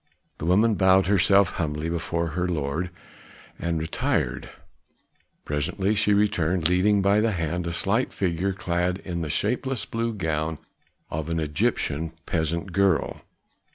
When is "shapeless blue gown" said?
9.29-10.57